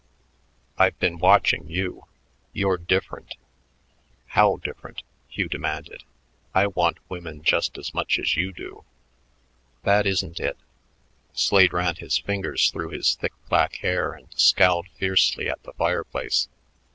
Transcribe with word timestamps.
I've 0.79 0.97
been 0.97 1.19
watching 1.19 1.67
you. 1.69 2.07
You're 2.53 2.77
different." 2.79 3.35
"How 4.29 4.55
different?" 4.57 5.03
Hugh 5.29 5.47
demanded. 5.47 6.01
"I 6.55 6.65
want 6.65 6.97
women 7.07 7.43
just 7.43 7.77
as 7.77 7.93
much 7.93 8.17
as 8.17 8.35
you 8.35 8.51
do." 8.51 8.83
"That 9.83 10.07
isn't 10.07 10.39
it." 10.39 10.57
Slade 11.35 11.71
ran 11.73 11.97
his 11.97 12.17
fingers 12.17 12.71
through 12.71 12.89
his 12.89 13.13
thick 13.13 13.33
black 13.47 13.75
hair 13.75 14.13
and 14.13 14.27
scowled 14.33 14.87
fiercely 14.97 15.47
at 15.47 15.61
the 15.61 15.73
fireplace. 15.73 16.47